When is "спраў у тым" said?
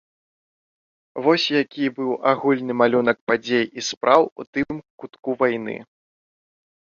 3.89-4.79